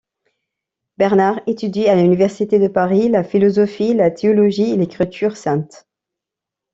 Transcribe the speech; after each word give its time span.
Bernard 0.97 1.41
étudie 1.45 1.87
à 1.87 1.95
l'université 1.95 2.57
de 2.57 2.67
Paris 2.67 3.07
la 3.07 3.23
philosophie, 3.23 3.93
la 3.93 4.09
théologie 4.09 4.71
et 4.71 4.75
l'écriture 4.77 5.37
sainte. 5.37 5.85